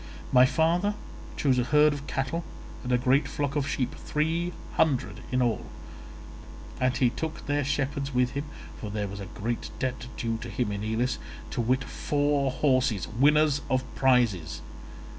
My 0.31 0.47
father 0.47 0.95
chose 1.37 1.59
a 1.59 1.63
herd 1.63 1.93
of 1.93 2.07
cattle 2.07 2.43
and 2.83 2.91
a 2.91 2.97
great 2.97 3.27
flock 3.27 3.55
of 3.55 3.67
sheep—three 3.69 4.51
hundred 4.73 5.19
in 5.31 5.43
all—and 5.43 6.97
he 6.97 7.11
took 7.11 7.45
their 7.45 7.63
shepherds 7.63 8.11
with 8.11 8.31
him, 8.31 8.45
for 8.79 8.89
there 8.89 9.07
was 9.07 9.19
a 9.19 9.27
great 9.27 9.69
debt 9.77 10.07
due 10.17 10.37
to 10.39 10.49
him 10.49 10.71
in 10.71 10.83
Elis, 10.83 11.19
to 11.51 11.61
wit 11.61 11.83
four 11.83 12.49
horses, 12.49 13.07
winners 13.09 13.61
of 13.69 13.83
prizes. 13.93 14.61